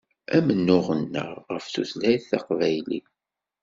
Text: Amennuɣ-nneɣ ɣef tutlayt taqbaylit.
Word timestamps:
Amennuɣ-nneɣ 0.37 1.29
ɣef 1.53 1.65
tutlayt 1.73 2.23
taqbaylit. 2.29 3.09